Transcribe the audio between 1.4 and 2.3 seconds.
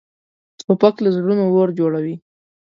اور جوړوي.